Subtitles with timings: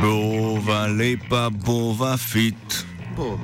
[0.00, 2.86] Bova lepa, bova fit.
[3.16, 3.38] Bo.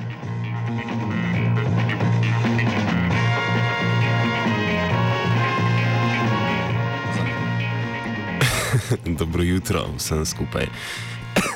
[9.19, 10.67] Dobro jutro vsem skupaj.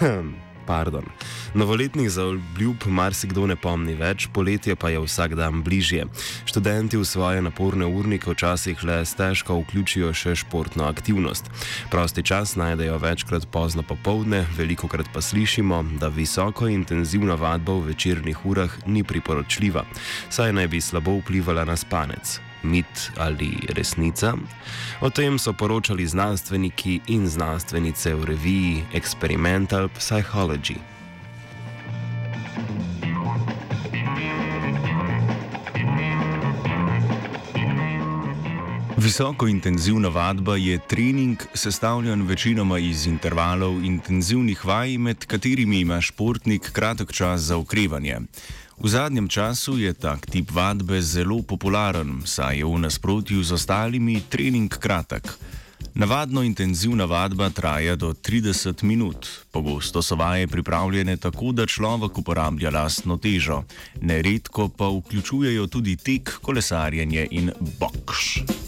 [0.70, 1.06] Pardon.
[1.54, 6.04] Novoletnih zaobljub marsikdo ne pomni več, poletje pa je vsak dan bližje.
[6.46, 11.50] Študenti v svoje naporne urnike včasih le stežko vključijo še športno aktivnost.
[11.90, 17.90] Prosti čas najdejo večkrat pozno popovdne, veliko krat pa slišimo, da visoko intenzivna vadba v
[17.90, 19.88] večernih urah ni priporočljiva,
[20.30, 24.34] saj naj bi slabo vplivala na spanec mit ali resnica.
[25.02, 30.99] O tem so poročali znanstveniki in znanstvenice v reviji Experimental Psychology.
[39.00, 46.72] Visoko intenzivna vadba je trening, sestavljen večinoma iz intervalov intenzivnih vaj, med katerimi ima športnik
[46.72, 48.20] kratek čas za okrevanje.
[48.80, 54.22] V zadnjem času je tak tip vadbe zelo popularen, saj je v nasprotju z ostalimi
[54.30, 55.32] trening kratek.
[55.94, 59.28] Navadno intenzivna vadba traja do 30 minut.
[59.52, 63.64] Pogosto so vaje pripravljene tako, da človek uporablja lastno težo.
[64.02, 68.59] Neredko pa vključujejo tudi tek, kolesarjenje in boks.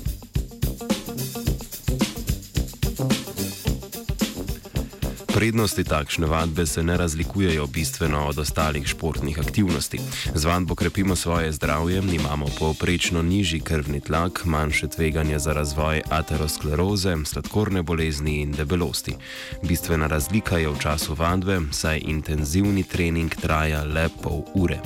[5.41, 9.99] Prednosti takšne vadbe se ne razlikujejo bistveno od ostalih športnih aktivnosti.
[10.35, 17.15] Z vadbo krepimo svoje zdravje, imamo povprečno nižji krvni tlak, manjše tveganje za razvoj ateroskleroze,
[17.25, 19.15] sladkorne bolezni in debelosti.
[19.63, 24.77] Bistvena razlika je v času vadbe, saj intenzivni trening traja le pol ure.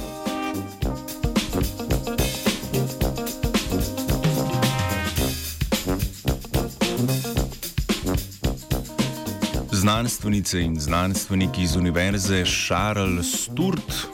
[9.75, 14.07] Znanstvenice in znanstveniki iz Univerze Charles Sturt.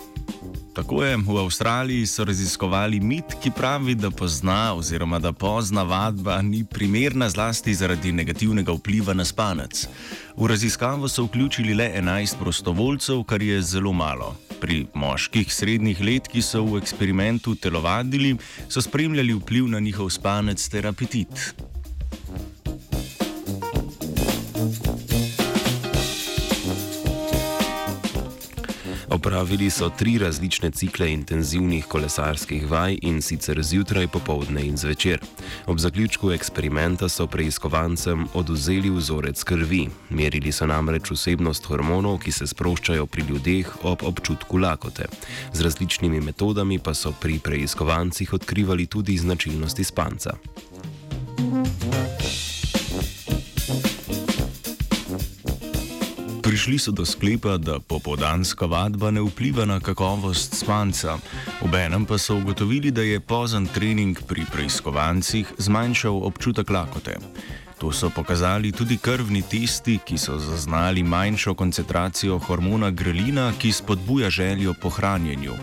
[0.73, 6.41] Tako je, v Avstraliji so raziskovali mit, ki pravi, da pozna oziroma da pozna vadba
[6.41, 9.85] ni primerna zlasti zaradi negativnega vpliva na spanec.
[10.37, 14.35] V raziskavo so vključili le 11 prostovoljcev, kar je zelo malo.
[14.61, 18.37] Pri moških srednjih let, ki so v eksperimentu telovadili,
[18.69, 21.53] so spremljali vpliv na njihov spanec ter apetit.
[29.11, 35.19] Opravili so tri različne cikle intenzivnih kolesarskih vaj in sicer zjutraj, popovdne in zvečer.
[35.65, 39.89] Ob zaključku eksperimenta so preiskovancem oduzeli vzorec krvi.
[40.09, 45.05] Merili so namreč vsebnost hormonov, ki se sproščajo pri ljudeh ob občutku lakote.
[45.53, 50.37] Z različnimi metodami pa so pri preiskovancih odkrivali tudi značilnosti spanca.
[56.61, 61.17] Prišli so do sklepa, da popoldanska vadba ne vpliva na kakovost spanca,
[61.65, 67.17] obenem pa so ugotovili, da je pozen trening pri preiskovancih zmanjšal občutek lakote.
[67.81, 74.29] To so pokazali tudi krvni testi, ki so zaznali manjšo koncentracijo hormona grelina, ki spodbuja
[74.29, 75.57] željo po hranjenju.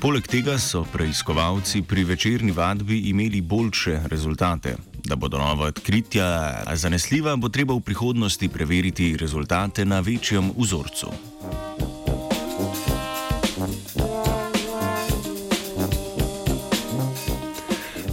[0.00, 4.76] Poleg tega so preiskovalci pri večerni vadbi imeli boljše rezultate.
[5.12, 11.12] Da bodo nova odkritja zanesljiva, bo treba v prihodnosti preveriti rezultate na večjem vzorcu.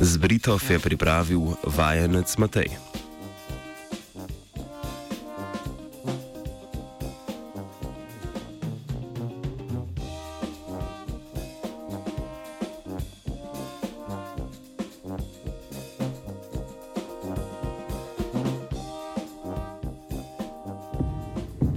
[0.02, 2.89] Z Britov je pripravil vajenec Matej.